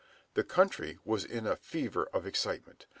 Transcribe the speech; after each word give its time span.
The 0.33 0.43
country 0.43 0.97
was 1.05 1.23
in 1.23 1.45
a 1.45 1.55
fever 1.55 2.09
of 2.11 2.25
excitement. 2.25 2.87